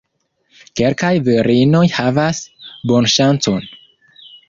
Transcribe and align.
Kelkaj 0.81 1.11
virinoj 1.27 1.83
havas 1.99 2.43
bonŝancon. 2.93 3.73